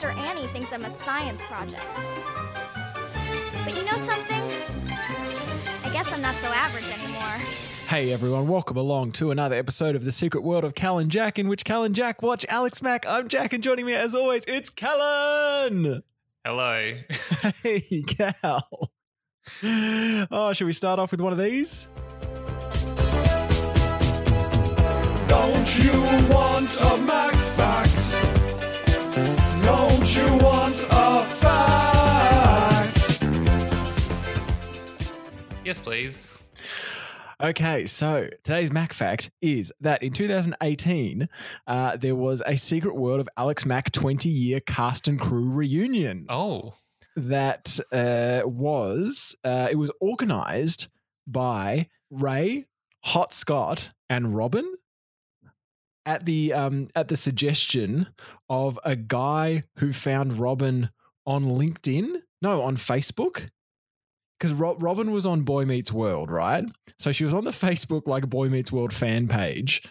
[0.00, 1.82] sister Annie thinks I'm a science project.
[3.64, 4.42] But you know something?
[5.84, 7.36] I guess I'm not so average anymore.
[7.86, 11.38] Hey everyone, welcome along to another episode of The Secret World of Cal and Jack,
[11.38, 13.04] in which Cal and Jack watch Alex Mack.
[13.06, 16.02] I'm Jack, and joining me as always, it's Callan!
[16.46, 16.92] Hello.
[17.62, 18.90] Hey, Cal.
[20.30, 21.88] Oh, should we start off with one of these?
[25.28, 25.92] Don't you
[26.34, 27.39] want a Mac fact?
[29.62, 33.22] Don't you want a fact?
[35.64, 36.30] yes, please.
[37.42, 41.28] Okay, so today's Mac fact is that in 2018,
[41.66, 46.26] uh, there was a Secret World of Alex Mack 20 year cast and crew reunion.
[46.28, 46.74] Oh,
[47.16, 50.88] that uh, was uh, it was organized
[51.26, 52.66] by Ray,
[53.04, 54.74] Hot Scott, and Robin
[56.06, 58.08] at the um, at the suggestion
[58.50, 60.90] of a guy who found Robin
[61.24, 63.48] on LinkedIn, no, on Facebook.
[64.38, 66.64] Because Robin was on Boy Meets World, right?
[66.98, 69.82] So she was on the Facebook like Boy Meets World fan page,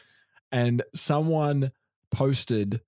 [0.52, 1.72] and someone
[2.12, 2.82] posted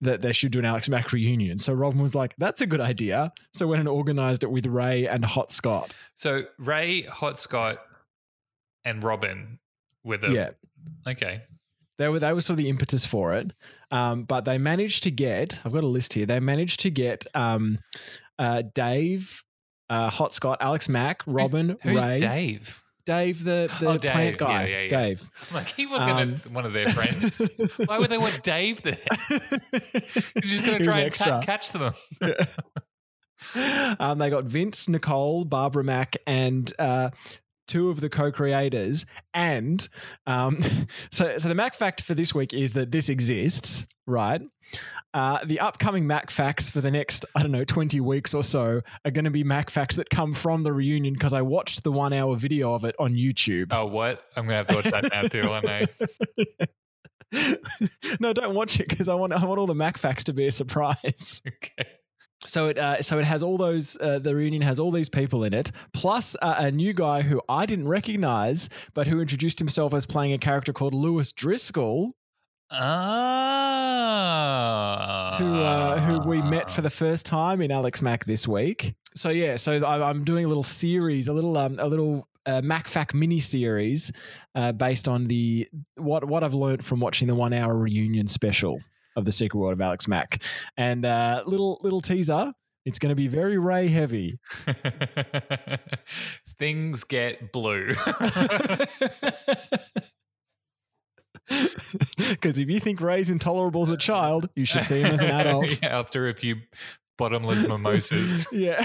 [0.00, 1.56] that they should do an Alex Mack reunion.
[1.58, 5.06] So Robin was like, "That's a good idea." So went and organized it with Ray
[5.06, 5.94] and Hot Scott.
[6.16, 7.78] so Ray, Hot Scott,
[8.84, 9.60] and Robin
[10.02, 10.50] with a Yeah,
[11.06, 11.42] Okay.
[11.96, 13.52] they were they were sort of the impetus for it.
[13.94, 15.60] Um, but they managed to get.
[15.64, 16.26] I've got a list here.
[16.26, 17.78] They managed to get um,
[18.40, 19.42] uh, Dave,
[19.88, 22.82] uh, Hot Scott, Alex Mack, Robin, Who's Ray, Dave?
[23.06, 24.88] Dave, the the Oh, plant guy, Yeah, yeah, yeah.
[25.02, 25.30] Dave.
[25.54, 27.36] Like he was Um, one of their friends.
[27.86, 28.98] Why would they want Dave there?
[29.28, 31.94] He's just gonna try and ca- catch them.
[34.00, 37.10] um, they got Vince, Nicole, Barbara Mack, and uh,
[37.66, 39.06] two of the co-creators.
[39.32, 39.86] And
[40.26, 40.62] um,
[41.10, 44.42] so, so the Mac fact for this week is that this exists, right?
[45.12, 48.80] Uh, the upcoming Mac facts for the next, I don't know, 20 weeks or so
[49.04, 51.92] are going to be Mac facts that come from the reunion because I watched the
[51.92, 53.68] one hour video of it on YouTube.
[53.70, 54.24] Oh, what?
[54.36, 55.86] I'm gonna have to watch that now too, aren't I?
[58.20, 60.46] no, don't watch it because I want I want all the Mac facts to be
[60.46, 61.42] a surprise.
[61.62, 61.88] Okay.
[62.46, 65.44] So it uh, so it has all those uh, the reunion has all these people
[65.44, 69.94] in it, plus uh, a new guy who I didn't recognize, but who introduced himself
[69.94, 72.12] as playing a character called Louis Driscoll,
[74.04, 75.36] Ah.
[75.38, 78.94] who uh, who we met for the first time in Alex Mack this week.
[79.16, 82.60] So yeah, so I- I'm doing a little series, a little um, a little uh,
[82.62, 84.12] Mac Fac mini series
[84.54, 88.80] uh, based on the what what I've learned from watching the one hour reunion special
[89.16, 90.42] of the Secret World of Alex Mack,
[90.76, 92.52] and uh, little little teaser.
[92.86, 94.38] It's going to be very Ray heavy.
[96.58, 97.94] Things get blue.
[102.16, 105.30] Because if you think Ray's intolerable as a child, you should see him as an
[105.30, 105.78] adult.
[105.82, 106.56] yeah, after a few
[107.18, 108.46] bottomless mimosas.
[108.50, 108.84] yeah.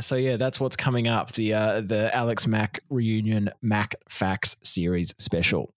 [0.00, 1.32] so yeah, that's what's coming up.
[1.32, 5.74] The uh, the Alex Mack reunion Mac Facts series special.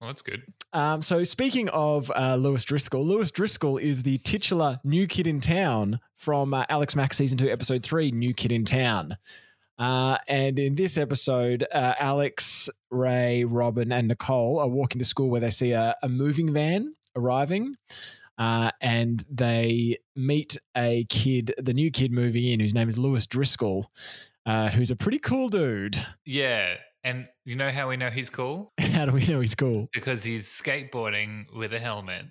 [0.00, 0.42] Well, that's good.
[0.72, 5.40] Um, so speaking of uh, Louis Driscoll, Louis Driscoll is the titular new kid in
[5.40, 9.16] town from uh, Alex Mack season two, episode three, New Kid in Town.
[9.78, 15.28] Uh, and in this episode, uh, Alex, Ray, Robin, and Nicole are walking to school
[15.28, 17.74] where they see a, a moving van arriving.
[18.38, 23.26] Uh, and they meet a kid, the new kid moving in, whose name is Louis
[23.26, 23.90] Driscoll,
[24.44, 25.96] uh, who's a pretty cool dude.
[26.26, 26.76] Yeah.
[27.06, 28.72] And you know how we know he's cool?
[28.80, 29.88] How do we know he's cool?
[29.94, 32.24] Because he's skateboarding with a helmet.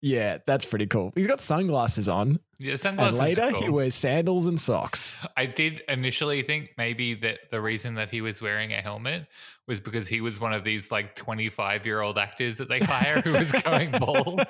[0.00, 1.12] Yeah, that's pretty cool.
[1.14, 2.38] He's got sunglasses on.
[2.58, 3.20] Yeah, And sunglasses.
[3.20, 5.14] are later, he wears sandals and socks.
[5.36, 9.26] I did initially think maybe that the reason that he was wearing a helmet
[9.68, 13.20] was because he was one of these like 25 year old actors that they hire
[13.20, 14.40] who was going bald.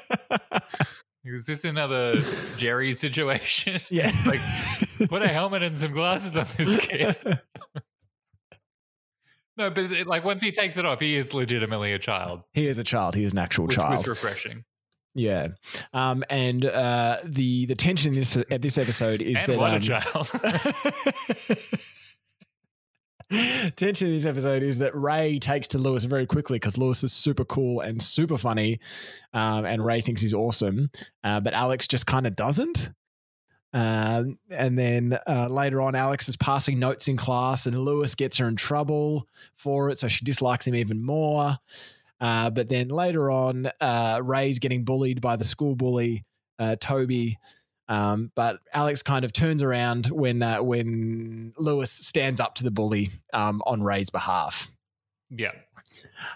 [1.24, 2.12] Is this another
[2.56, 3.80] Jerry situation?
[3.90, 4.12] yeah.
[4.26, 4.40] like,
[5.08, 7.16] put a helmet and some glasses on this kid.
[9.56, 12.66] No, but it- like once he takes it off, he is legitimately a child, he
[12.66, 13.14] is a child.
[13.14, 13.98] He is an actual which child.
[13.98, 14.64] was refreshing.
[15.14, 15.48] yeah.
[15.92, 19.70] Um, and uh, the the tension in this at this episode is and that what
[19.70, 20.30] um, a child!
[23.76, 27.12] tension in this episode is that Ray takes to Louis very quickly because Louis is
[27.12, 28.80] super cool and super funny,
[29.32, 30.90] um, and Ray thinks he's awesome,
[31.22, 32.90] uh, but Alex just kind of doesn't.
[33.74, 38.36] Um, and then uh, later on, Alex is passing notes in class, and Louis gets
[38.38, 39.26] her in trouble
[39.56, 41.58] for it, so she dislikes him even more.
[42.20, 46.24] Uh, but then later on, uh, Ray's getting bullied by the school bully,
[46.60, 47.36] uh, Toby.
[47.88, 52.70] Um, but Alex kind of turns around when uh, when Louis stands up to the
[52.70, 54.70] bully um, on Ray's behalf.
[55.28, 55.50] yeah,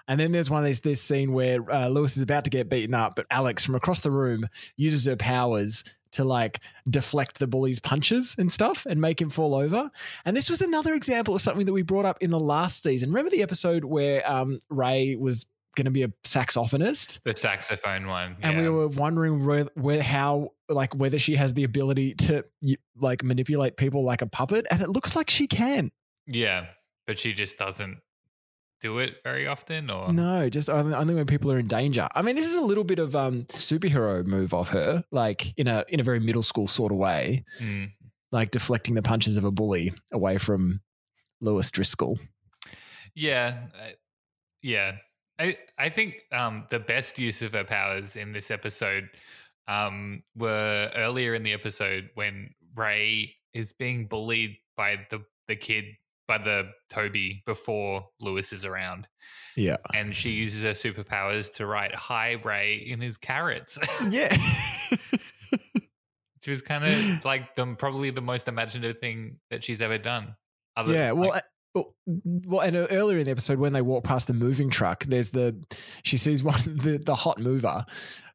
[0.08, 2.68] And then there's one of these this scene where uh, Louis is about to get
[2.68, 7.46] beaten up, but Alex from across the room uses her powers to like deflect the
[7.46, 9.90] bully's punches and stuff and make him fall over.
[10.24, 13.10] And this was another example of something that we brought up in the last season.
[13.10, 15.46] Remember the episode where um, Ray was
[15.76, 17.22] going to be a saxophonist?
[17.22, 18.36] The saxophone one.
[18.42, 22.44] And we were wondering where, where, how, like, whether she has the ability to
[23.00, 25.90] like manipulate people like a puppet, and it looks like she can.
[26.26, 26.66] Yeah,
[27.06, 27.98] but she just doesn't
[28.80, 32.08] do it very often, or No, just only, only when people are in danger.
[32.14, 35.66] I mean, this is a little bit of um superhero move of her, like in
[35.68, 37.90] a in a very middle school sort of way, Mm.
[38.32, 40.80] like deflecting the punches of a bully away from
[41.40, 42.18] Louis Driscoll.
[43.14, 43.88] Yeah, uh,
[44.62, 44.96] yeah.
[45.38, 49.08] I I think um, the best use of her powers in this episode
[49.66, 55.84] um, were earlier in the episode when Ray is being bullied by the the kid
[56.28, 59.08] by the Toby before Louis is around,
[59.56, 63.78] Yeah, and she uses her superpowers to write "Hi Ray" in his carrots.
[64.08, 64.36] yeah,
[66.36, 70.36] Which was kind of like the probably the most imaginative thing that she's ever done.
[70.76, 71.12] Other, yeah.
[71.12, 71.30] Well.
[71.30, 71.44] like-
[71.74, 75.04] well, well, and uh, earlier in the episode, when they walk past the moving truck,
[75.04, 75.54] there's the
[76.02, 77.84] she sees one the the hot mover,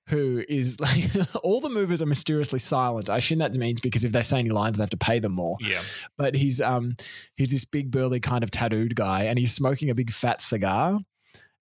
[0.08, 1.10] who is like
[1.44, 3.10] all the movers are mysteriously silent.
[3.10, 5.34] I assume that means because if they say any lines, they have to pay them
[5.34, 5.58] more.
[5.62, 5.82] yeah,
[6.18, 6.96] but he's um
[7.38, 11.00] he's this big burly kind of tattooed guy and he's smoking a big fat cigar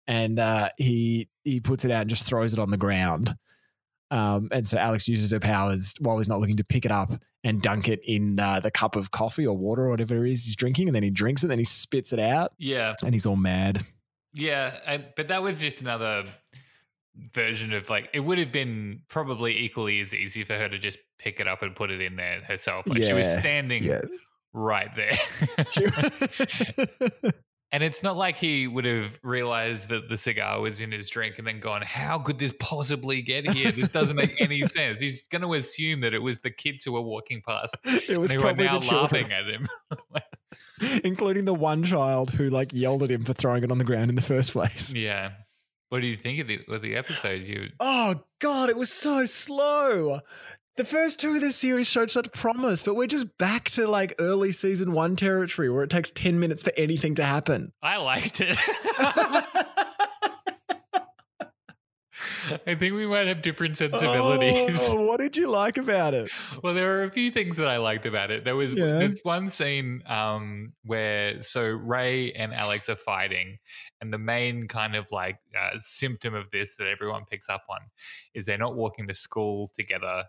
[0.06, 3.36] and uh he he puts it out and just throws it on the ground
[4.10, 7.12] um and so alex uses her powers while he's not looking to pick it up
[7.44, 10.44] and dunk it in uh, the cup of coffee or water or whatever it is
[10.44, 12.94] he's drinking and then he drinks it and then he spits it out yeah.
[13.04, 13.84] and he's all mad
[14.34, 16.24] Yeah, I, but that was just another
[17.34, 20.98] version of like it would have been probably equally as easy for her to just
[21.18, 22.86] pick it up and put it in there herself.
[22.86, 24.00] Like she was Yeah, standing
[24.52, 25.18] right there.
[27.72, 31.38] and it's not like he would have realized that the cigar was in his drink
[31.38, 33.72] and then gone, How could this possibly get here?
[33.72, 35.00] This doesn't make any sense.
[35.00, 38.30] He's going to assume that it was the kids who were walking past it was
[38.30, 39.66] and who are probably now the children laughing at him.
[41.04, 44.10] including the one child who like yelled at him for throwing it on the ground
[44.10, 45.30] in the first place yeah.
[45.92, 47.42] What do you think of the, of the episode?
[47.42, 50.20] You Oh god, it was so slow.
[50.78, 54.14] The first two of this series showed such promise, but we're just back to like
[54.18, 57.72] early season one territory where it takes 10 minutes for anything to happen.
[57.82, 58.56] I liked it.
[62.66, 64.78] I think we might have different sensibilities.
[64.82, 66.30] Oh, what did you like about it?
[66.62, 68.44] Well, there are a few things that I liked about it.
[68.44, 68.98] There was Yeah.
[68.98, 73.58] this one scene um, where so Ray and Alex are fighting,
[74.00, 77.78] and the main kind of like uh, symptom of this that everyone picks up on
[78.34, 80.24] is they're not walking to school together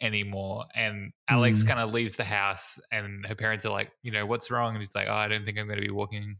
[0.00, 0.66] anymore.
[0.74, 1.68] And Alex Mm.
[1.68, 4.74] kind of leaves the house, and her parents are like, you know, what's wrong?
[4.74, 6.36] And he's like, oh, I don't think I'm going to be walking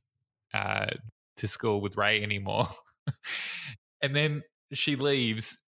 [0.55, 0.87] uh,
[1.39, 2.69] to school with Ray anymore.
[4.03, 5.59] and then she leaves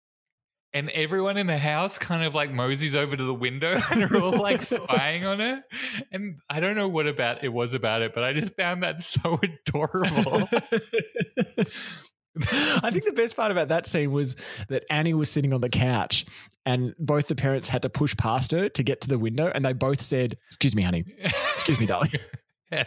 [0.75, 4.21] and everyone in the house kind of like moseys over to the window and are
[4.21, 5.63] all like spying on her.
[6.13, 9.01] And I don't know what about it was about it, but I just found that
[9.01, 10.49] so adorable.
[12.83, 14.37] I think the best part about that scene was
[14.69, 16.27] that Annie was sitting on the couch
[16.65, 19.65] and both the parents had to push past her to get to the window and
[19.65, 21.05] they both said, Excuse me, honey.
[21.53, 22.11] Excuse me, darling.
[22.71, 22.85] Yeah.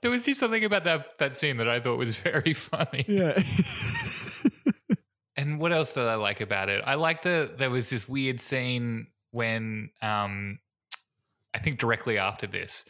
[0.00, 3.04] There was just something about that that scene that I thought was very funny.
[3.06, 3.38] Yeah.
[5.52, 6.82] And what else did I like about it?
[6.86, 10.58] I like the there was this weird scene when um
[11.52, 12.86] I think directly after this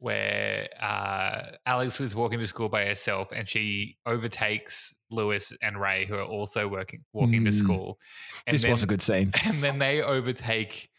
[0.00, 6.04] where uh Alex was walking to school by herself and she overtakes Louis and Ray
[6.04, 7.54] who are also working walking to Mm.
[7.54, 8.00] school.
[8.48, 9.32] And this was a good scene.
[9.44, 10.90] and then they overtake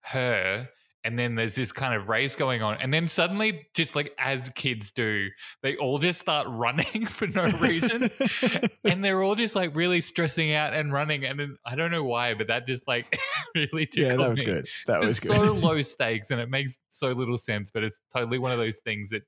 [0.00, 0.68] her
[1.06, 4.50] and then there's this kind of race going on and then suddenly just like as
[4.50, 5.28] kids do
[5.62, 8.10] they all just start running for no reason
[8.84, 12.02] and they're all just like really stressing out and running and then, i don't know
[12.02, 13.18] why but that just like
[13.54, 14.44] really tickled yeah, that was me.
[14.44, 14.68] good.
[14.88, 15.36] That it's was good.
[15.36, 18.78] so low stakes and it makes so little sense but it's totally one of those
[18.78, 19.22] things that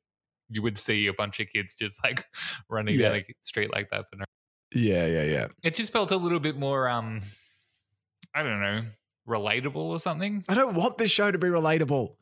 [0.50, 2.24] you would see a bunch of kids just like
[2.68, 4.24] running down a street like that for no
[4.74, 5.46] yeah, yeah, yeah.
[5.62, 7.20] it just felt a little bit more um
[8.34, 8.82] i don't know
[9.28, 12.14] relatable or something I don't want this show to be relatable.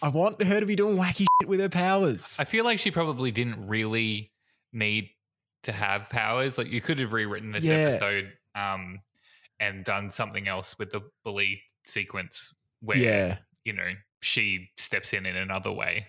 [0.00, 2.36] I want her to be doing wacky shit with her powers.
[2.38, 4.30] I feel like she probably didn't really
[4.72, 5.10] need
[5.64, 6.56] to have powers.
[6.56, 7.74] Like you could have rewritten this Yeah.
[7.74, 9.00] episode um,
[9.58, 13.90] and done something else with the bully sequence where yeah, you know
[14.22, 16.06] she steps in in another way.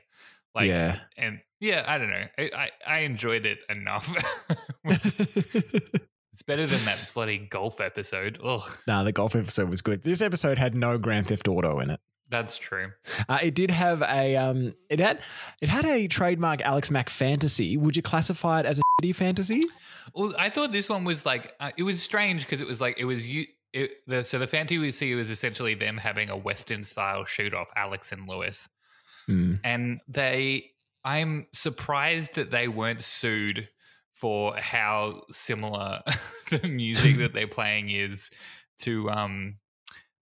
[0.54, 1.00] Like yeah.
[1.18, 2.26] and yeah, I don't know.
[2.38, 4.14] I I, I enjoyed it enough.
[6.40, 8.40] it's better than that bloody golf episode.
[8.44, 10.04] Ugh, nah, the golf episode was good.
[10.04, 12.00] This episode had no Grand Theft Auto in it.
[12.30, 12.92] that's true.
[13.28, 15.20] Uh, it did have a um, it had
[15.62, 17.76] it had a trademark Alex Mack fantasy.
[17.76, 19.62] Would you classify it as a shitty fantasy.
[20.16, 23.00] Well, I thought this one was like uh, it was strange because it was like
[23.00, 23.46] it was you.
[23.74, 27.54] It, the, so the fantasy we see was essentially them having a Western style shoot
[27.54, 28.68] off, Alex and Louis,
[29.26, 29.56] Hmm.
[29.64, 30.72] and they.
[31.06, 33.68] I'm surprised that they weren't sued
[34.20, 36.02] for how similar
[36.50, 38.30] the music that they're playing is
[38.80, 39.10] to.
[39.10, 39.58] Um,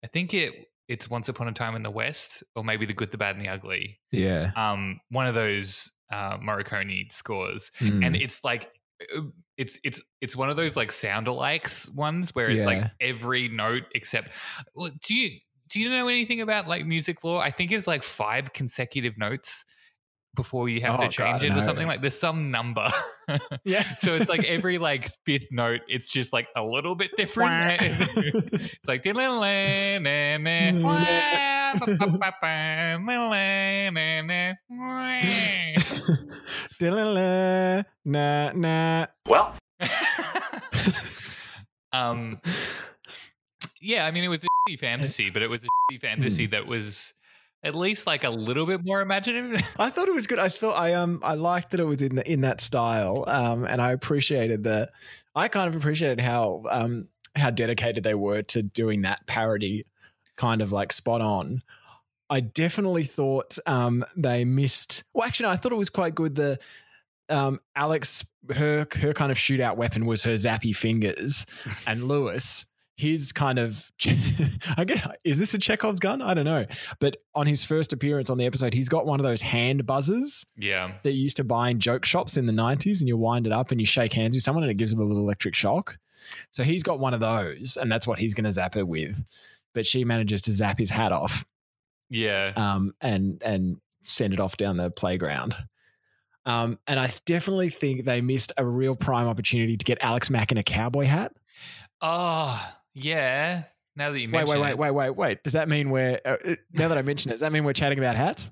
[0.03, 0.53] I think it
[0.87, 3.43] it's Once Upon a Time in the West, or maybe The Good, the Bad, and
[3.43, 3.99] the Ugly.
[4.11, 4.51] Yeah.
[4.55, 8.01] Um, one of those uh, Morricone scores Hmm.
[8.03, 8.71] and it's like
[9.15, 9.21] uh,
[9.57, 12.65] it's it's it's one of those like sound alikes ones where it's Yeah.
[12.65, 14.33] like every note except
[14.73, 15.37] well, do you
[15.69, 19.65] do you know anything about like music law i think it's like five consecutive notes
[20.35, 21.61] before you have Oh, to change God, it or no.
[21.61, 22.87] something like there's some number
[23.65, 23.83] yeah.
[23.95, 28.87] so it's like every like fifth note it's just like a little bit different it's
[28.87, 29.97] like Da-la-la,
[38.05, 39.05] na na.
[39.27, 39.55] Well,
[41.93, 42.39] um
[43.81, 46.51] yeah i mean it was a fantasy but it was a fantasy Hmm.
[46.51, 47.13] that was
[47.63, 50.39] at least like a little bit more imaginative I thought it was good.
[50.39, 53.23] I thought I um I liked that it was in the, in that style.
[53.27, 54.89] Um, and I appreciated the.
[55.35, 59.85] I kind of appreciated how um how dedicated they were to doing that parody,
[60.35, 61.61] kind of like spot on.
[62.29, 65.03] I definitely thought um they missed.
[65.13, 66.35] Well, actually, no, I thought it was quite good.
[66.35, 66.59] The
[67.29, 71.45] um Alex her her kind of shootout weapon was her zappy fingers,
[71.87, 72.65] and Louis.
[72.97, 73.91] His kind of,
[74.77, 76.21] I guess, is this a Chekhov's gun?
[76.21, 76.65] I don't know.
[76.99, 80.45] But on his first appearance on the episode, he's got one of those hand buzzers
[80.57, 83.45] yeah that you used to buy in joke shops in the 90s and you wind
[83.45, 85.53] it up and you shake hands with someone and it gives them a little electric
[85.55, 85.97] shock.
[86.51, 89.23] So he's got one of those and that's what he's going to zap her with.
[89.73, 91.45] But she manages to zap his hat off
[92.09, 95.55] yeah um, and and send it off down the playground.
[96.45, 100.51] Um, and I definitely think they missed a real prime opportunity to get Alex Mack
[100.51, 101.33] in a cowboy hat.
[102.01, 103.63] oh yeah
[103.95, 104.77] now that you Wait, wait, wait, it.
[104.77, 105.43] wait, wait, wait.
[105.43, 107.73] Does that mean we're, uh, uh, now that I mention it, does that mean we're
[107.73, 108.51] chatting about hats?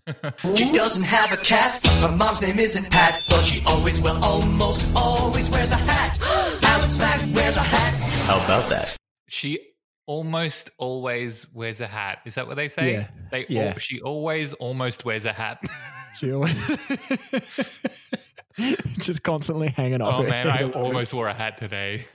[0.55, 1.85] She doesn't have a cat.
[1.85, 6.17] Her mom's name isn't Pat, but she always, well, almost always wears a hat.
[6.63, 7.93] Alex Mack wears a hat.
[8.25, 8.97] How about that?
[9.27, 9.59] she
[10.07, 13.07] almost always wears a hat is that what they say Yeah.
[13.31, 13.73] they Yeah.
[13.73, 15.59] al- she always almost wears a hat
[16.19, 16.55] She always
[18.99, 20.15] just constantly hanging off.
[20.19, 22.05] oh her man head i a little almost wore a hat today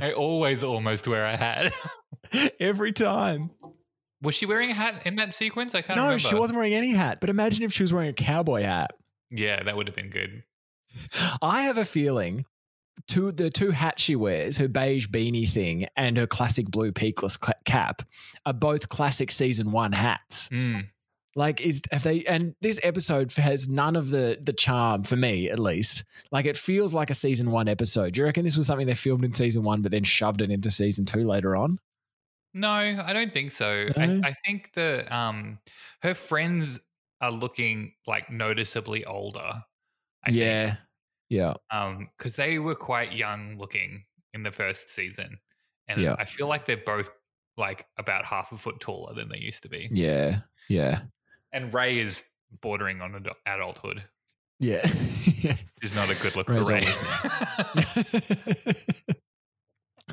[0.00, 1.72] i always almost wear a hat
[2.60, 3.50] every time.
[4.22, 6.74] was she wearing a hat in that sequence i can't No, remember she wasn't wearing
[6.74, 7.20] any hat.
[7.20, 8.92] But imagine if she was wearing a cowboy hat.
[9.30, 10.42] yeah that would have been good
[11.40, 12.44] I have a feeling
[13.08, 17.38] two the two hats she wears, her beige beanie thing and her classic blue peakless
[17.64, 18.02] cap,
[18.44, 20.50] are both classic season one hats.
[20.50, 20.88] Mm.
[21.34, 22.24] Like, is have they?
[22.24, 26.04] And this episode has none of the the charm for me, at least.
[26.30, 28.12] Like, it feels like a season one episode.
[28.14, 30.50] Do you reckon this was something they filmed in season one, but then shoved it
[30.50, 31.78] into season two later on?
[32.54, 33.88] No, I don't think so.
[33.96, 34.20] No?
[34.24, 35.58] I, I think the um
[36.02, 36.80] her friends
[37.22, 39.62] are looking like noticeably older.
[40.26, 40.76] I yeah,
[41.30, 45.38] yeah, Um, because they were quite young looking in the first season,
[45.88, 46.14] and Yeah.
[46.18, 47.10] I feel like they're both
[47.56, 49.88] like about half a foot taller than they used to be.
[49.92, 51.00] yeah, yeah,
[51.52, 52.22] And Ray is
[52.60, 54.02] bordering on ado- adulthood.
[54.58, 54.86] yeah.
[55.82, 56.84] Is not a good look Ray's for Ray.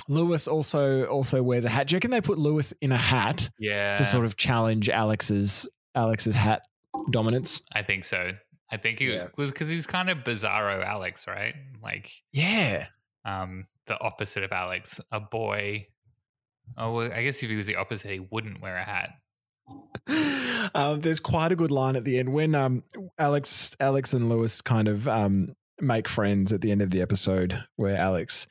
[0.08, 1.88] Louis also also wears a hat.
[1.88, 5.68] Do you reckon they put Louis in a hat yeah, to sort of challenge Alex's
[5.96, 6.64] Alex's hat
[7.12, 7.62] dominance?
[7.74, 8.32] I think so.
[8.72, 9.28] I think it Yeah.
[9.38, 11.54] was because he's kind of bizarro Alex, right?
[11.84, 12.88] Like Yeah.
[13.26, 15.88] um, the opposite of Alex, a boy.
[16.78, 19.10] Oh, well, I guess if he was the opposite, he wouldn't wear a hat.
[20.76, 22.84] um, there's quite a good line at the end when um,
[23.18, 27.64] Alex Alex and Louis kind of um, make friends at the end of the episode,
[27.76, 28.48] where Alex,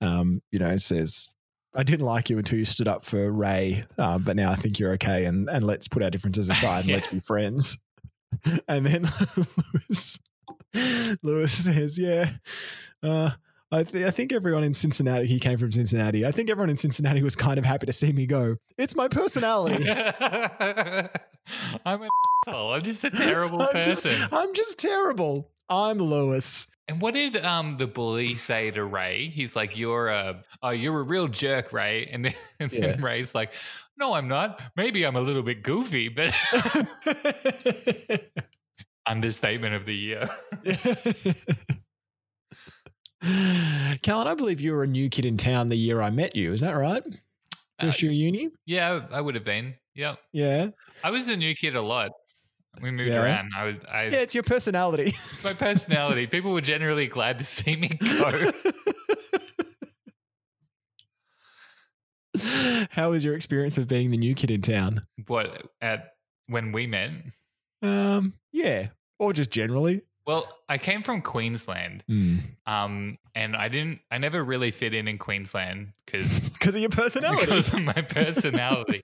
[0.00, 1.34] um, you know, says,
[1.74, 4.78] "I didn't like you until you stood up for Ray, uh, but now I think
[4.78, 6.94] you're okay, and and let's put our differences aside and Yeah.
[6.96, 7.78] let's be friends."
[8.66, 9.06] And then
[9.72, 10.18] Louis
[11.22, 12.30] Louis says, "Yeah."
[13.02, 13.30] Uh,
[13.74, 16.24] I, th- I think everyone in Cincinnati, he came from Cincinnati.
[16.24, 18.56] I think everyone in Cincinnati was kind of happy to see me go.
[18.78, 19.88] It's my personality.
[19.90, 21.08] I'm
[22.02, 22.08] an
[22.46, 22.72] asshole.
[22.72, 24.12] I'm just a terrible I'm person.
[24.12, 25.50] Just, I'm just terrible.
[25.68, 26.66] I'm Louis.
[26.88, 29.28] and what did um the bully say to Ray?
[29.30, 32.96] He's like, "You're a oh, you're a real jerk, Ray." And then, and then Yeah.
[33.04, 33.54] Ray's like,
[33.98, 34.60] "No, I'm not.
[34.76, 36.32] Maybe I'm a little bit goofy, but
[39.06, 40.28] understatement of the year."
[44.02, 46.52] Callan, I believe you were a new kid in town the year I met you.
[46.52, 47.02] Is that right?
[47.06, 48.50] Uh, First year uni?
[48.66, 49.74] yeah, I would have been.
[49.94, 50.18] Yep.
[50.32, 50.68] Yeah.
[51.02, 52.10] I was the new kid a lot.
[52.82, 53.22] We moved Yeah.
[53.22, 53.50] around.
[53.56, 55.14] I was, I, Yeah, it's your personality.
[55.44, 56.26] my personality.
[56.28, 58.50] People were generally glad to see me go.
[62.90, 65.06] How was your experience of being the new kid in town?
[65.28, 66.14] what at
[66.48, 67.10] when we met?
[67.82, 68.88] Um, yeah,
[69.18, 70.02] or just generally.
[70.26, 72.40] Well, I came from Queensland, Mm.
[72.66, 74.00] um, and I didn't.
[74.10, 77.40] I never really fit in in Queensland because Because of your personality.
[77.46, 79.02] because of my personality.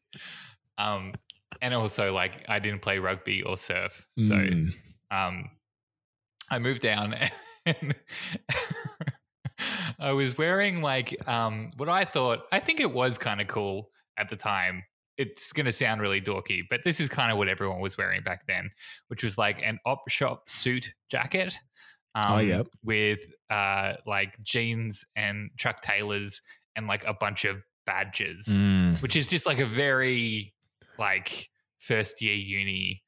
[0.78, 1.12] um,
[1.60, 4.72] and also like I didn't play rugby or surf, so Mm.
[5.10, 5.50] um,
[6.50, 7.14] I moved down
[7.66, 7.94] and
[9.98, 12.44] I was wearing like um, what I thought.
[12.50, 14.84] I think it was kind of cool at the time.
[15.20, 18.22] It's going to sound really dorky, but this is kind of what everyone was wearing
[18.22, 18.70] back then,
[19.08, 21.54] which was like an op shop suit jacket.
[22.14, 22.66] Um, Oh, yep.
[22.82, 26.40] With uh, like jeans and Chuck Taylors
[26.76, 29.00] and like a bunch of badges, Mm.
[29.02, 30.54] which is just like a very
[30.98, 31.48] like
[31.78, 33.02] first year uni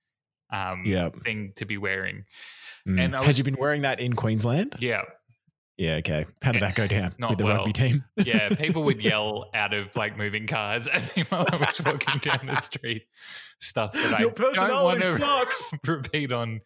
[0.52, 1.24] um, Yep.
[1.24, 2.24] thing to be wearing.
[2.86, 3.00] Mm.
[3.04, 4.76] And I Had you been wearing that in Queensland?
[4.80, 5.02] Yeah,
[5.78, 5.94] Yeah.
[5.96, 6.26] Okay.
[6.42, 7.56] How did that go down Not with the well.
[7.58, 8.04] rugby team?
[8.24, 8.50] yeah.
[8.50, 12.46] People would yell out of like moving cars at me while I was walking down
[12.46, 13.04] the street.
[13.60, 15.50] Stuff that Your I don't personality want
[15.84, 16.60] to repeat on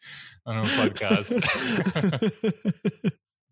[0.47, 2.33] on a podcast.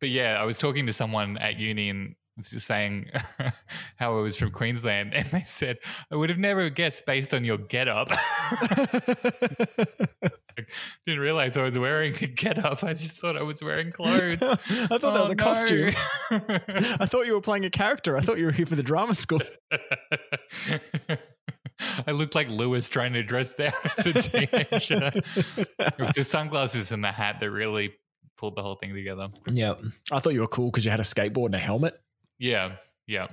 [0.00, 3.10] but yeah, I was talking to someone at uni and was just saying
[3.96, 5.78] how I was from Queensland, and they said
[6.10, 8.08] I would have never guessed based on your get up.
[11.06, 12.84] Didn't realize I was wearing a get up.
[12.84, 14.38] I just thought I was wearing clothes.
[14.42, 15.92] I thought that was Oh, a costume.
[16.30, 18.16] I thought you were playing a character.
[18.16, 19.40] I thought you were here for the drama school.
[22.06, 25.10] I looked like Louis trying to dress down as a teenager.
[25.56, 27.92] it was the sunglasses and the hat that really
[28.38, 29.28] pulled the whole thing together.
[29.48, 29.74] yeah.
[30.12, 32.00] I thought you were cool because you had a skateboard and a helmet.
[32.38, 32.76] Yeah,
[33.06, 33.28] yeah.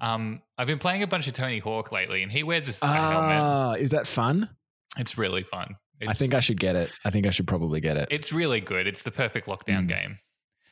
[0.00, 2.88] Um, I've been playing a bunch of Tony Hawk lately, and he wears a, a
[2.88, 3.40] helmet.
[3.42, 4.48] Ah, is that fun?
[4.96, 5.74] It's really fun.
[6.00, 6.92] It's, I think I should get it.
[7.04, 8.08] I think I should probably get it.
[8.10, 8.86] it's really good.
[8.86, 9.88] It's the perfect lockdown Mm.
[9.88, 10.18] game.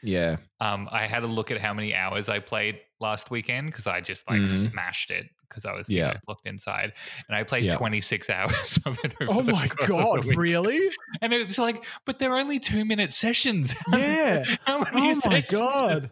[0.03, 0.37] yeah.
[0.61, 4.01] Um, I had a look at how many hours I played last weekend because I
[4.01, 4.71] just like Mhm.
[4.71, 6.13] smashed it because I was you Yeah.
[6.13, 6.93] know, locked inside,
[7.29, 7.77] and I played Yeah.
[7.77, 9.15] 26 hours of it.
[9.21, 10.25] over Oh my course of the god!
[10.37, 10.89] Really?
[11.21, 13.75] And it was like, but they're only two minute sessions.
[13.93, 14.45] Yeah.
[14.65, 16.09] How many Oh my God.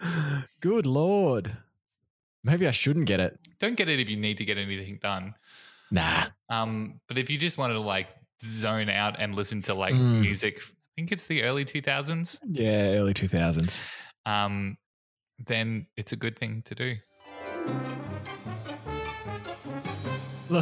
[0.60, 1.56] Good lord.
[2.44, 3.38] Maybe I shouldn't get it.
[3.60, 5.34] Don't get it if you need to get anything done.
[5.90, 6.26] Nah.
[6.48, 8.08] Um, but if you just wanted to like
[8.42, 10.20] zone out and listen to like Mm.
[10.20, 12.38] music, I think it's the early 2000s.
[12.50, 13.82] Yeah, early two thousands.
[14.26, 14.76] Um,
[15.46, 16.96] then it's a good thing to do.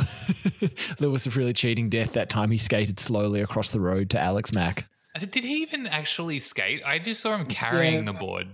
[1.01, 4.53] Louis was really cheating death that time he skated slowly across the road to Alex
[4.53, 4.88] Mack.
[5.14, 6.83] Uh, Did he even actually skate?
[6.85, 8.12] I just saw him carrying Yeah.
[8.12, 8.49] the board.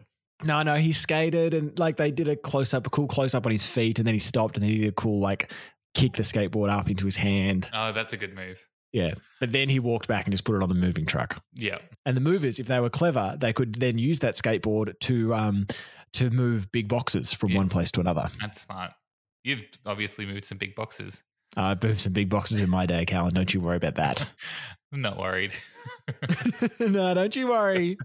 [0.44, 3.46] No, no, he skated and like they did a close up, a cool close up
[3.46, 5.52] on his feet, and then he stopped and then he did a cool like
[5.94, 7.68] kick the skateboard up into his hand.
[7.72, 8.58] Oh, that's a good move.
[8.92, 9.14] Yeah.
[9.40, 11.42] But then he walked back and just put it on the moving truck.
[11.54, 11.78] Yeah.
[12.04, 15.66] And the movers, if they were clever, they could then use that skateboard to um
[16.14, 17.58] to move big boxes from Yeah.
[17.58, 18.28] one place to another.
[18.40, 18.90] That's smart.
[19.44, 21.22] You've obviously moved some big boxes.
[21.56, 23.34] I moved some big boxes in my day, Callan.
[23.34, 24.30] Don't you worry about that.
[24.92, 25.52] I'm not worried.
[26.80, 27.96] no, don't you worry.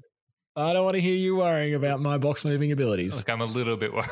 [0.57, 3.15] I don't want to hear you worrying about my box moving abilities.
[3.15, 4.07] Look, I'm a little bit worried.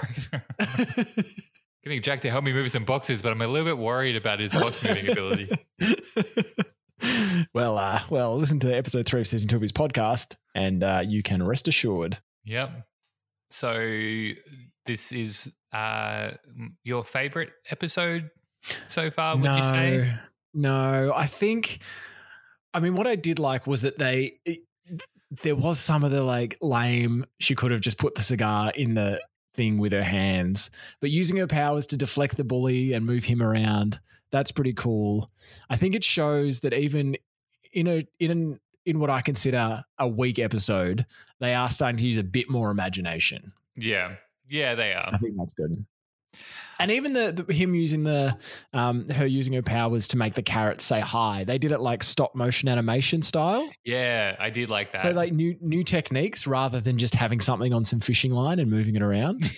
[1.83, 4.39] Getting Jack to help me move some boxes, but I'm a little bit worried about
[4.39, 5.49] his box moving ability.
[7.53, 11.01] well, uh, well, listen to episode three of season two of his podcast, and uh,
[11.03, 12.19] you can rest assured.
[12.45, 12.85] Yep.
[13.49, 13.73] So
[14.85, 16.31] this is uh
[16.83, 18.29] your favorite episode
[18.87, 20.13] so far, would you say?
[20.53, 21.11] no.
[21.15, 21.79] I think.
[22.71, 24.37] I mean, what I did like was that they.
[25.41, 27.25] There was some of the like lame.
[27.39, 29.21] She could have just put the cigar in the
[29.53, 30.69] thing with her hands,
[30.99, 33.99] but using her powers to deflect the bully and move him around.
[34.31, 35.31] That's pretty cool.
[35.69, 37.15] I think it shows that even
[37.71, 41.05] in a in an, in what I consider a weak episode,
[41.39, 43.53] they are starting to use a bit more imagination.
[43.75, 44.15] Yeah.
[44.47, 45.09] Yeah, they are.
[45.11, 45.85] I think that's good.
[46.79, 48.37] And even the, the him using the
[48.73, 51.43] um her using her powers to make the carrots say hi.
[51.43, 53.69] They did it like stop motion animation style.
[53.85, 55.01] Yeah, I did like that.
[55.01, 58.69] So like new new techniques rather than just having something on some fishing line and
[58.69, 59.49] moving it around,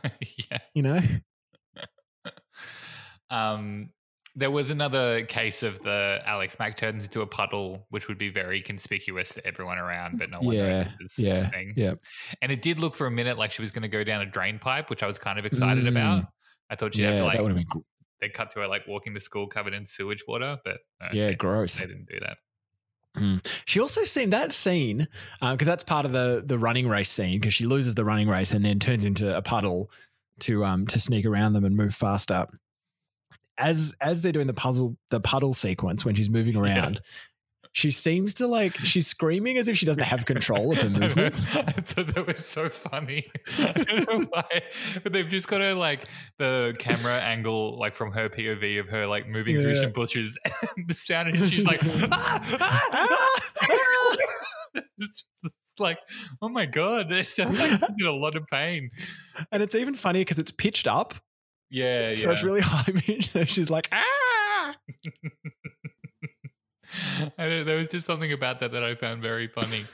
[0.50, 0.58] yeah.
[0.74, 1.00] you know?
[3.30, 3.90] Um,
[4.36, 8.28] there was another case of the Alex Mack turns into a puddle, which would be
[8.28, 11.18] very conspicuous to everyone around, but no one Yeah, notices.
[11.18, 11.50] Yeah.
[11.74, 11.94] Yeah.
[12.42, 14.26] And it did look for a minute like she was going to go down a
[14.26, 15.88] drain pipe, which I was kind of excited Mm.
[15.88, 16.24] about.
[16.70, 17.86] I thought she'd Yeah, have to that would like have been gr-
[18.20, 21.26] they cut to her like walking to school covered in sewage water, but no, yeah,
[21.28, 21.80] they, gross.
[21.80, 22.38] they didn't do that.
[23.16, 23.36] Hmm.
[23.64, 25.08] She also seemed that scene
[25.40, 28.28] uh, because that's part of the the running race scene because she loses the running
[28.28, 29.90] race and then turns into a puddle
[30.40, 32.46] to um to sneak around them and move faster.
[33.58, 37.00] as as they're doing the puzzle the puddle sequence when she's moving around,
[37.76, 41.46] she seems to like she's screaming as if she doesn't have control of her movements.
[41.56, 43.30] I thought that was so funny.
[43.58, 44.62] I don't know why,
[45.02, 46.06] but they've just got her like
[46.38, 50.88] the camera angle, like from her POV of her like moving through some bushes, and
[50.88, 54.06] the sound, and she's like, ah, ah, ah."
[54.98, 55.98] it's, it's like,
[56.40, 58.88] oh my god, it sounds like in a lot of pain.
[59.52, 61.12] And it's even funnier because it's pitched up,
[61.68, 62.14] Yeah, yeah.
[62.14, 63.32] so it's really high pitched.
[63.34, 64.74] So she's like, ah.
[67.38, 69.84] There was just something about that that I found very funny.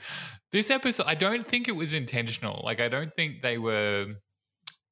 [0.51, 2.61] This episode, I don't think it was intentional.
[2.63, 4.07] Like, I don't think they were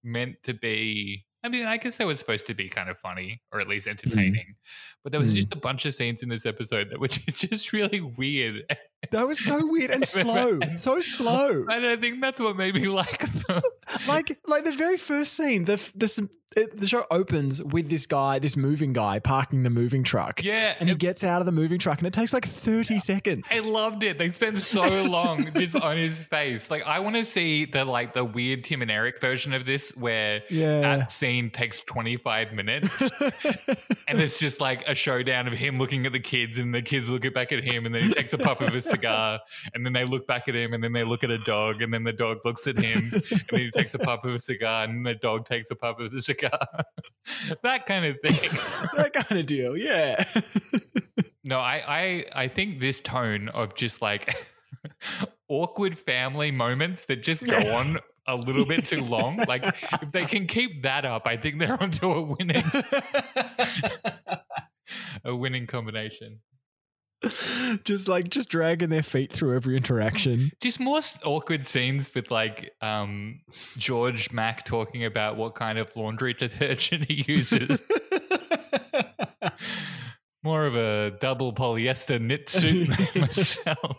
[0.04, 1.26] meant to be.
[1.44, 3.88] I mean, I guess they were supposed to be kind of funny or at least
[3.88, 4.56] entertaining.
[5.04, 5.38] But there was Mm.
[5.38, 8.64] just a bunch of scenes in this episode that were just really weird.
[9.10, 11.66] That was so weird and slow, so slow.
[11.68, 13.62] And I think that's what made me like them.
[14.08, 18.58] like like the very first scene the it, the show opens with this guy this
[18.58, 20.76] moving guy parking the moving truck Yeah.
[20.80, 23.44] and he it- gets out of the moving truck and it takes like 30 seconds
[23.50, 24.18] I loved it.
[24.18, 26.70] They spent so long just on his face.
[26.70, 29.92] Like I want to see the like the weird Tim and Eric version of this
[29.96, 33.02] where yeah that scene takes 25 minutes
[34.08, 37.10] and it's just like a showdown of him looking at the kids and the kids
[37.10, 39.40] look back at him and then he takes a puff of a cigar
[39.74, 41.94] and then they look back at him and then they look at a dog and
[41.94, 44.84] then the dog looks at him and then he takes a puff of a cigar
[44.84, 46.60] and the dog takes a puff of the cigar.
[47.64, 48.36] that kind of thing.
[48.96, 50.24] that kind of deal yeah
[51.44, 54.36] No, I, I I think this tone of just like
[55.48, 59.38] awkward family moments that just go on a little bit too long.
[59.48, 59.66] Like
[60.02, 62.64] if they can keep that up, I think they're onto a winning
[65.26, 66.40] a winning combination.
[67.84, 72.72] just like just dragging their feet through every interaction Just more awkward scenes with like
[72.82, 73.42] um
[73.78, 77.82] George Mack talking about what kind of laundry detergent he uses.
[80.44, 83.98] more of a double polyester knit suit myself.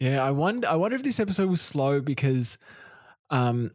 [0.00, 2.58] yeah i wonder i wonder if this episode was slow because
[3.30, 3.70] um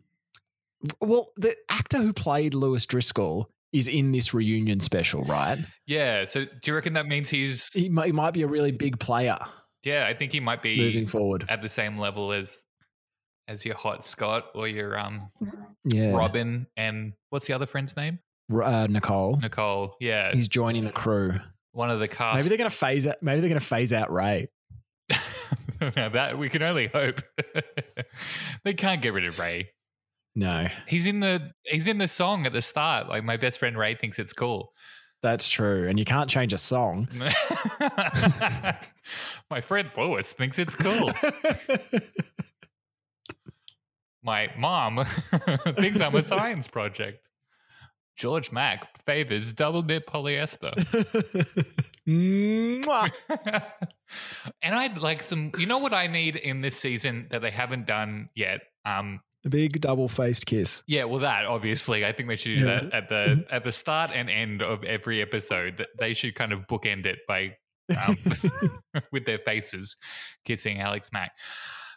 [0.99, 6.25] well the actor who played louis driscoll is in this reunion special right Yeah.
[6.25, 8.99] So do you reckon that means he's he might, he might be a really big
[8.99, 9.37] player
[9.83, 12.63] Yeah, I think he might be moving forward at the same level as
[13.47, 15.19] as your hot Scott or your um
[15.83, 18.19] yeah Robin and what's the other friend's name?
[18.51, 19.95] Uh, nicole Nicole.
[19.99, 21.39] Yeah, He's joining the crew.
[21.71, 22.37] one of the cast.
[22.37, 23.15] Maybe they're going to phase out.
[23.21, 24.49] Maybe they're to phase out Ray.
[25.95, 27.21] now that we can only hope.
[28.63, 29.69] they can't get rid of Ray.
[30.35, 33.07] No, He's in the he's in the song at the start.
[33.07, 34.73] Like my best friend Ray thinks it's cool.
[35.21, 35.87] that's true.
[35.87, 37.07] And you can't change a song.
[39.49, 41.09] my friend Louis thinks it's cool.
[44.23, 45.05] My mom
[45.77, 47.19] thinks I'm a science project.
[48.17, 50.73] George Mack favors double knit polyester.
[52.07, 52.85] And
[54.75, 58.29] I'd like some you know what I need in this season that they haven't done
[58.35, 58.61] yet?
[58.85, 60.83] Um the big double-faced kiss.
[60.87, 62.79] yeah, well that obviously I think they should do Yeah.
[62.81, 65.77] that at the at the start and end of every episode.
[65.77, 67.55] That They should kind of bookend it by
[68.07, 68.17] um,
[69.11, 69.95] with their faces
[70.45, 71.31] kissing Alex Mack.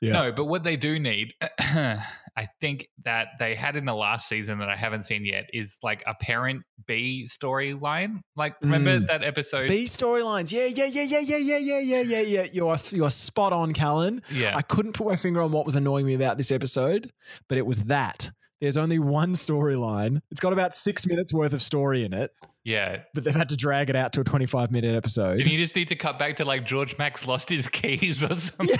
[0.02, 0.12] Yeah.
[0.12, 1.34] No, but what they do need,
[2.38, 5.77] I think that they had in the last season that I haven't seen yet is
[5.83, 8.20] like a parent B storyline.
[8.37, 9.09] Like, remember Mm.
[9.09, 9.68] that episode?
[9.68, 10.53] B storylines.
[10.53, 12.46] Yeah, yeah, yeah, yeah, yeah, yeah, yeah, yeah, yeah, yeah.
[12.53, 14.22] You're you're spot on, Callan.
[14.31, 14.57] yeah.
[14.57, 17.11] I couldn't put my finger on what was annoying me about this episode,
[17.48, 18.31] but it was that.
[18.61, 20.20] There's only one storyline.
[20.31, 22.31] It's got about six minutes worth of story in it,
[22.64, 23.03] yeah.
[23.14, 25.40] but they've had to drag it out to a 25 minute episode.
[25.40, 28.35] And you just need to cut back to like George Max lost his keys or
[28.37, 28.77] something.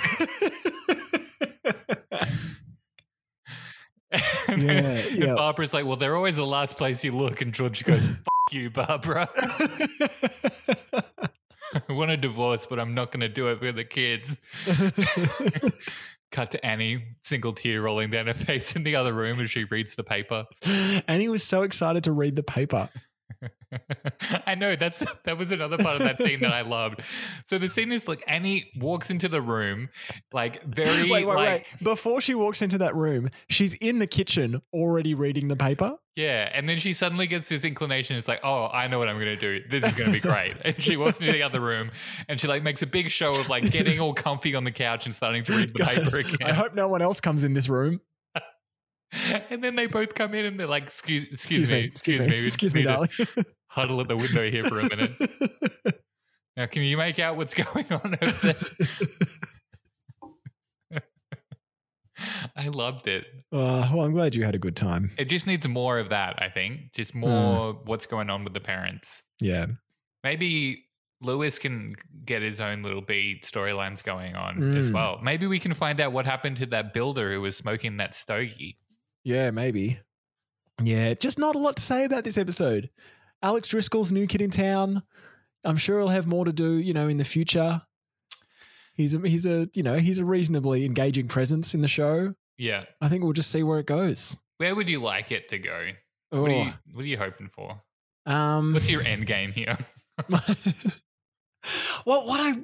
[4.47, 5.35] and then- Yeah, and.
[5.35, 7.41] Barbara's like, well, they're always the last place you look.
[7.41, 8.17] And George goes, F
[8.53, 9.27] you, Barbara.
[11.87, 14.37] I want a divorce, but I'm not going to do it for the kids.
[16.31, 19.63] Cut to Annie, single tear rolling down her face in the other room as she
[19.65, 20.45] reads the paper.
[21.07, 22.89] and he was so excited to read the paper.
[24.47, 27.01] I know that's that was another part of that scene that I loved.
[27.45, 29.89] So the scene is like Annie walks into the room,
[30.33, 31.83] like very Wait, wait, like wait.
[31.83, 35.95] Before she walks into that room, she's in the kitchen already reading the paper.
[36.15, 38.17] yeah, and then she suddenly gets this inclination.
[38.17, 39.63] It's like, oh, I know what I'm going to do.
[39.69, 40.55] This is going to be great.
[40.65, 41.91] and she walks into the other room,
[42.27, 45.05] and she like makes a big show of like getting all comfy on the couch
[45.05, 46.37] and starting to read the paper again.
[46.49, 48.01] I hope no one else comes in this room.
[49.49, 52.25] and then they both come in and they're like, excuse, excuse, me, Excuse me.
[52.25, 53.45] Excuse just me, need to darling.
[53.69, 55.11] Huddle at the window here for a minute.
[56.57, 58.53] Now, can you make out what's going on over
[60.91, 60.99] there?
[62.57, 63.25] I loved it.
[63.51, 65.11] Uh, well, I'm glad you had a good time.
[65.17, 66.91] It just needs more of that, I think.
[66.93, 67.19] Just Hmm.
[67.21, 69.23] more what's going on with the parents.
[69.39, 69.67] Yeah.
[70.23, 70.83] Maybe
[71.21, 74.93] Louis can get his own little B storylines going on as Mm.
[74.95, 75.19] well.
[75.23, 78.77] Maybe we can find out what happened to that builder who was smoking that stogie.
[79.23, 79.99] Yeah, maybe.
[80.83, 82.89] Yeah, just not a lot to say about this episode.
[83.41, 85.03] Alex Driscoll's new kid in town.
[85.63, 87.81] I'm sure he'll have more to do, you know, in the future.
[88.93, 92.33] He's a, he's a you know he's a reasonably engaging presence in the show.
[92.57, 92.83] Yeah.
[92.99, 94.35] I think we'll just see where it goes.
[94.57, 95.87] Where would you like it to go?
[96.33, 97.81] Oh, What, are you, what are you hoping for?
[98.25, 99.77] um, What's your end game here?
[102.05, 102.59] well, what I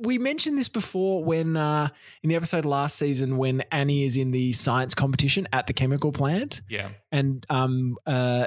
[0.00, 1.88] we mentioned this before when uh,
[2.22, 6.12] in the episode last season when Annie is in the science competition at the chemical
[6.12, 6.90] plant, Yeah.
[7.12, 8.46] and um, uh,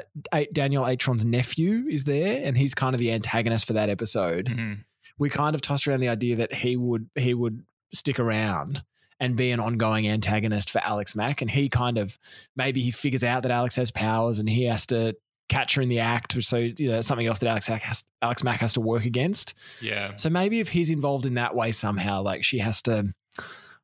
[0.53, 4.45] Danielle Atron's nephew is there, and he's kind of the antagonist for that episode.
[4.47, 4.83] Mhm.
[5.17, 8.83] We kind of tossed around the idea that he would he would stick around
[9.19, 12.17] and be an ongoing antagonist for Alex Mack, and he kind of
[12.55, 15.15] maybe he figures out that Alex has powers, and he has to
[15.51, 16.41] catch her in the act.
[16.43, 19.53] So you know, something else that Alex has, Alex Mack has to work against.
[19.81, 20.15] Yeah.
[20.15, 23.13] So maybe if he's involved in that way somehow, like she has to,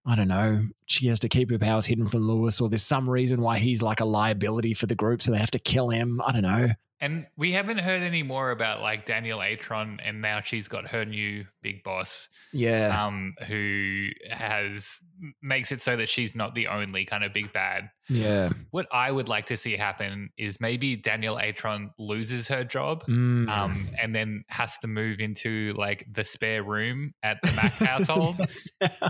[0.06, 3.10] I don't know, she has to keep her powers hidden from Louis, or there's some
[3.10, 6.22] reason why he's like a liability for the group, so they have to kill him.
[6.26, 6.70] I don't know.
[7.00, 11.06] And we haven't heard any more about like Danielle Atron, and now she's got her
[11.06, 13.06] new big boss, Yeah.
[13.06, 15.04] um, who has
[15.42, 17.90] makes it so that she's not the only kind of big bad.
[18.10, 18.50] yeah.
[18.72, 23.48] What I would like to see happen is maybe Danielle Atron loses her job, Mm.
[23.50, 28.38] um, and then has to move into like the spare room at the Mac household.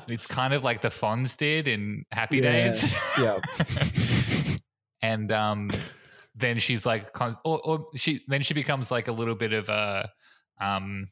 [0.10, 2.52] It's kind of like the Fonz did in Happy Yeah.
[2.52, 2.94] Days.
[3.18, 3.40] yeah.
[5.02, 5.70] and um,
[6.38, 7.10] then she's like,
[7.44, 10.10] or, or she then she becomes like a little bit of a,
[10.62, 11.08] um,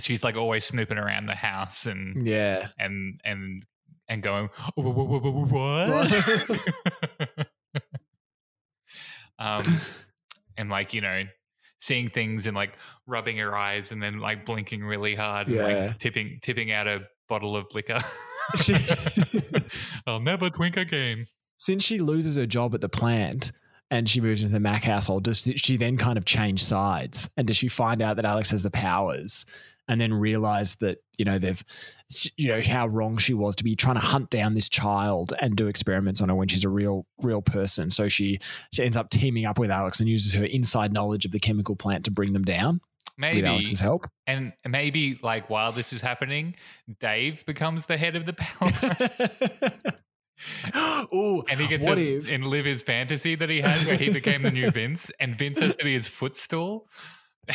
[0.00, 2.68] she's like always snooping around the house and Yeah.
[2.78, 3.62] and and
[4.08, 5.88] and going "Wha- wha- wha- wha-
[7.28, 7.48] what?
[9.38, 9.64] um,
[10.56, 11.22] and like you know.
[11.78, 12.72] Seeing things and like
[13.06, 15.62] rubbing her eyes and then like blinking really hard and Yeah.
[15.66, 18.00] like tipping tipping out a bottle of liquor.
[20.06, 21.26] I'll never twink again.
[21.58, 23.52] Since she loses her job at the plant
[23.90, 27.30] and she moves into the Mac household, does she then kind of change sides?
[27.36, 29.46] And does she find out that Alex has the powers
[29.88, 31.62] and then realize that, you know, they've,
[32.36, 35.56] you know, how wrong she was to be trying to hunt down this child and
[35.56, 37.88] do experiments on her when she's a real, real person.
[37.90, 38.40] So she,
[38.72, 41.76] she ends up teaming up with Alex and uses her inside knowledge of the chemical
[41.76, 42.80] plant to bring them down
[43.16, 44.06] Maybe with Alex's help.
[44.26, 46.56] And maybe like while this is happening,
[47.00, 49.92] Dave becomes the head of the power.
[50.74, 52.30] oh, and he gets what to if?
[52.30, 55.58] and live his fantasy that he had where he became the new Vince and Vince
[55.60, 56.88] has to be his footstool.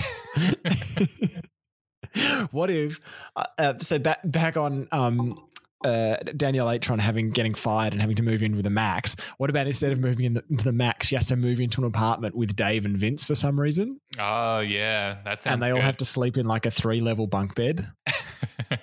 [2.52, 3.02] what if
[3.36, 5.38] uh, uh, so back back on um
[5.84, 9.16] uh, Danielle Atron having getting fired and having to move in with the Max.
[9.38, 11.82] What about instead of moving in the, into the Max, she has to move into
[11.82, 15.72] an apartment with Dave and Vince for some reason, oh yeah, that sounds and they
[15.72, 17.88] all have to sleep in like a three level bunk bed.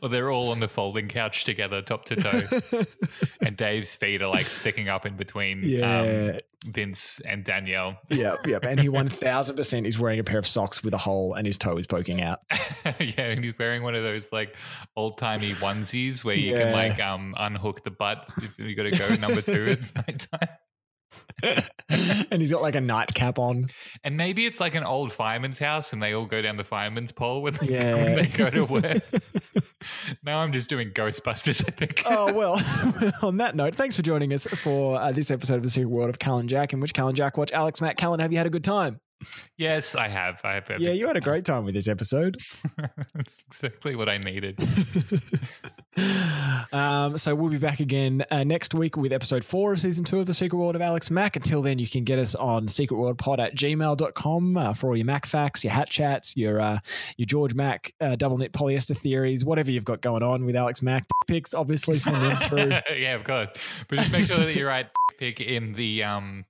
[0.00, 2.82] well, they're all on the folding couch together, top to toe,
[3.44, 6.32] and Dave's feet are like sticking up in between um,
[6.64, 7.98] Vince and Danielle.
[8.10, 8.58] yeah, yeah.
[8.62, 11.46] And he one thousand percent is wearing a pair of socks with a hole, and
[11.46, 12.40] his toe is poking out.
[13.00, 14.54] yeah, and he's wearing one of those like
[14.96, 16.58] old timey onesies where you Yeah.
[16.58, 20.26] can like um unhook the butt if you got to go number two at night
[20.32, 20.48] time.
[21.88, 23.68] and he's got like a nightcap on.
[24.04, 27.12] And maybe it's like an old fireman's house, and they all go down the fireman's
[27.12, 27.94] pole when they, Yeah.
[27.94, 29.02] when they go to work.
[30.24, 31.64] now I'm just doing Ghostbusters.
[31.66, 32.02] I think.
[32.06, 32.60] oh well.
[33.22, 36.10] on that note, thanks for joining us for uh, this episode of the Secret World
[36.10, 38.20] of Cal and Jack, in which Cal and Jack watch Alex Mack Callan.
[38.20, 39.00] Have you had a good time?
[39.56, 40.40] Yes, I have.
[40.44, 40.70] I have.
[40.78, 42.36] Yeah, you had a great time with this episode.
[43.14, 44.58] That's exactly what I needed.
[46.72, 50.18] um, so we'll be back again uh, next week with episode four of season two
[50.18, 51.36] of the Secret World of Alex Mack.
[51.36, 55.26] Until then, you can get us on secretworldpod at gmail.com uh, for all your Mac
[55.26, 56.78] facts, your hat chats, your uh,
[57.16, 60.82] your George Mac uh, double knit polyester theories, whatever you've got going on with Alex
[60.82, 61.04] Mack.
[61.26, 62.70] Picks, obviously, send them through.
[62.96, 63.50] yeah, of course.
[63.88, 66.44] But just make sure that you write pick in the um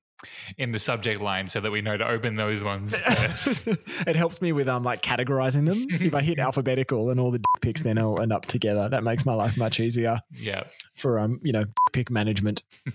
[0.59, 3.67] in the subject line so that we know to open those ones first.
[4.07, 5.87] it helps me with um like categorizing them.
[5.91, 9.03] if I hit alphabetical and all the dick pics then all end up together, that
[9.05, 10.65] makes my life much easier yeah.
[10.95, 12.63] for um you know pick management.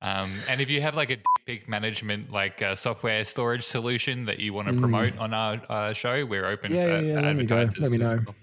[0.00, 4.38] Um, and if you have like a big management like uh, software storage solution that
[4.38, 4.80] you want to Mm.
[4.80, 7.68] promote on our uh, show, we're open Yeah, for yeah, yeah, let me go.
[7.78, 8.20] Let me know.
[8.24, 8.34] well.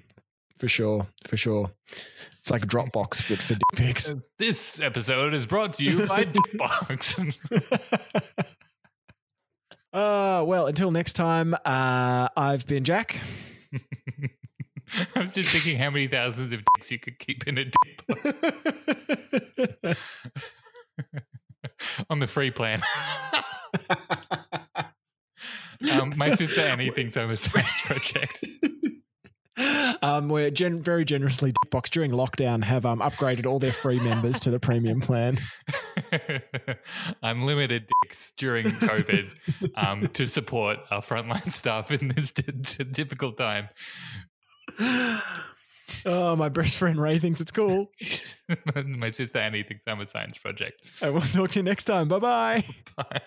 [0.59, 1.69] For sure, for sure.
[2.39, 4.13] It's like a Dropbox but for dick pics.
[4.39, 7.35] This episode is brought to you by Dickbox.
[9.93, 13.17] Uh well, until next time, uh I've been Jack.
[15.15, 18.05] I was just thinking how many thousands of dicks you could keep in a dick
[18.05, 18.25] box
[22.09, 22.81] on the free plan.
[25.93, 28.45] um, my sister Annie thinks I'm a science project.
[30.05, 34.39] Um, we're gen- very generously Dickbox during lockdown have um, upgraded all their free members
[34.41, 35.37] to the premium plan.
[37.23, 43.37] Unlimited dicks during COVID um, to support our frontline staff in this d- d- difficult
[43.37, 43.69] time.
[46.05, 47.91] oh, my best friend Ray thinks it's cool.
[48.85, 50.81] My sister Annie thinks I'm a science project.
[51.01, 52.07] And we'll talk to you next time.
[52.07, 52.65] Bye bye.
[52.95, 53.21] Bye.